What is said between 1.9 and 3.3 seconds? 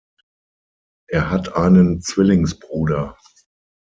Zwillingsbruder.